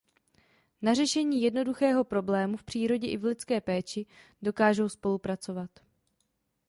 Na 0.81 0.93
řešení 0.93 1.41
jednoduchého 1.41 2.03
problému 2.03 2.57
v 2.57 2.63
přírodě 2.63 3.07
i 3.07 3.17
v 3.17 3.23
lidské 3.23 3.61
péči 3.61 4.05
dokážou 4.41 4.89
spolupracovat. 4.89 5.69